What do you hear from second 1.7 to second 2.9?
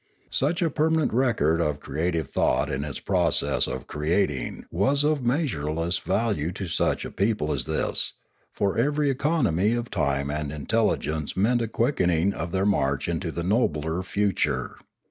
crea tive thought in